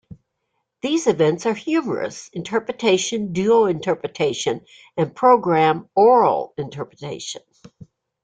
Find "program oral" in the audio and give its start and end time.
5.15-6.55